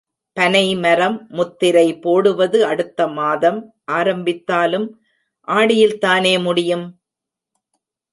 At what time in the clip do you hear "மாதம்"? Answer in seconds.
3.09-3.59